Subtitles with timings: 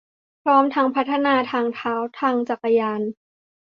[0.43, 3.01] พร้อมทั้งพัฒนาทางเท้า ทางจักรยาน